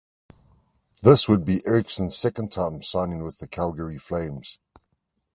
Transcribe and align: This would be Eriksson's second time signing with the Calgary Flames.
This 1.03 1.29
would 1.29 1.45
be 1.45 1.61
Eriksson's 1.67 2.17
second 2.17 2.51
time 2.51 2.81
signing 2.81 3.23
with 3.23 3.37
the 3.37 3.47
Calgary 3.47 3.99
Flames. 3.99 4.57